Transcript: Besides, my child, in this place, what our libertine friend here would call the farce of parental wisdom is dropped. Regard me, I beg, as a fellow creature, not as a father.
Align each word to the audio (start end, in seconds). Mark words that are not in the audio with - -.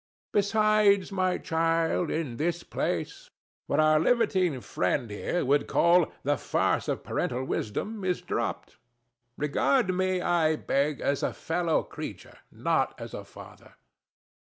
Besides, 0.33 1.11
my 1.11 1.37
child, 1.37 2.09
in 2.09 2.37
this 2.37 2.63
place, 2.63 3.29
what 3.67 3.79
our 3.79 3.99
libertine 3.99 4.59
friend 4.59 5.11
here 5.11 5.45
would 5.45 5.67
call 5.67 6.11
the 6.23 6.37
farce 6.39 6.87
of 6.87 7.03
parental 7.03 7.45
wisdom 7.45 8.03
is 8.03 8.19
dropped. 8.19 8.77
Regard 9.37 9.93
me, 9.93 10.19
I 10.19 10.55
beg, 10.55 11.01
as 11.01 11.21
a 11.21 11.33
fellow 11.33 11.83
creature, 11.83 12.39
not 12.51 12.99
as 12.99 13.13
a 13.13 13.23
father. 13.23 13.75